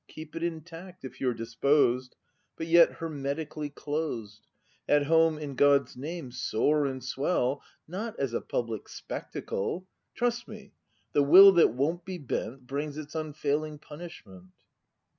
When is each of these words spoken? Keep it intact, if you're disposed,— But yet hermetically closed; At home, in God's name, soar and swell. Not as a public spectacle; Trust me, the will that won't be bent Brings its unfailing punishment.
Keep 0.07 0.35
it 0.35 0.41
intact, 0.41 1.05
if 1.05 1.21
you're 1.21 1.35
disposed,— 1.35 2.15
But 2.57 2.65
yet 2.65 2.93
hermetically 2.93 3.69
closed; 3.69 4.47
At 4.89 5.05
home, 5.05 5.37
in 5.37 5.53
God's 5.53 5.95
name, 5.95 6.31
soar 6.31 6.87
and 6.87 7.03
swell. 7.03 7.61
Not 7.87 8.19
as 8.19 8.33
a 8.33 8.41
public 8.41 8.89
spectacle; 8.89 9.85
Trust 10.15 10.47
me, 10.47 10.73
the 11.13 11.21
will 11.21 11.51
that 11.51 11.75
won't 11.75 12.03
be 12.03 12.17
bent 12.17 12.65
Brings 12.65 12.97
its 12.97 13.13
unfailing 13.13 13.77
punishment. 13.77 14.49